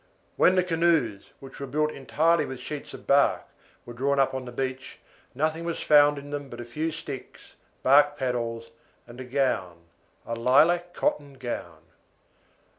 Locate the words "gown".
9.25-9.83, 11.35-11.83